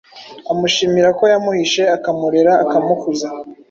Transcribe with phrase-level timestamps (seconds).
[0.51, 3.27] amushimira ko yamuhishe akamurera akamukuza;